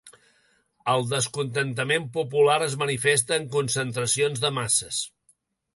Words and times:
El 0.93 1.05
descontentament 1.11 2.07
popular 2.17 2.57
es 2.69 2.77
manifesta 2.85 3.41
en 3.41 3.47
concentracions 3.59 4.45
de 4.47 4.55
masses. 4.61 5.07